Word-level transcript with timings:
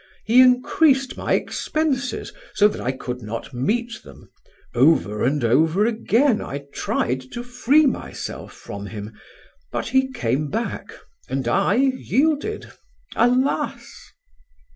He 0.25 0.41
increased 0.41 1.15
my 1.15 1.33
expenses 1.33 2.33
so 2.55 2.67
that 2.67 2.81
I 2.81 2.91
could 2.91 3.21
not 3.21 3.53
meet 3.53 4.01
them; 4.03 4.31
over 4.73 5.23
and 5.23 5.43
over 5.43 5.85
again 5.85 6.41
I 6.41 6.65
tried 6.73 7.21
to 7.33 7.43
free 7.43 7.85
myself 7.85 8.51
from 8.51 8.87
him; 8.87 9.13
but 9.71 9.89
he 9.89 10.11
came 10.11 10.49
back 10.49 10.91
and 11.29 11.47
I 11.47 11.75
yielded 11.75 12.71
alas!" 13.15 14.11